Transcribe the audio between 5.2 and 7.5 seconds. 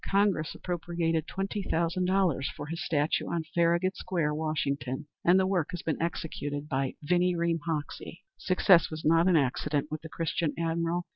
and the work has been executed by Vinnie